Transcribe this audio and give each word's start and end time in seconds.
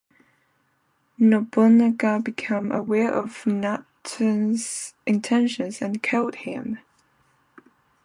Nobunaga 1.19 2.17
became 2.23 2.71
aware 2.71 3.13
of 3.13 3.43
Naotsune's 3.45 4.95
intentions, 5.05 5.79
and 5.79 6.01
killed 6.01 6.37
him. 6.37 6.79